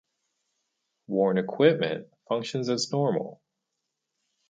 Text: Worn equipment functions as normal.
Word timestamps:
Worn 1.05 1.37
equipment 1.37 2.07
functions 2.27 2.69
as 2.69 2.91
normal. 2.91 3.39